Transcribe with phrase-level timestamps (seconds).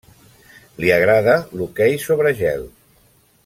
[0.83, 2.67] Li agrada l'hoquei sobre gel.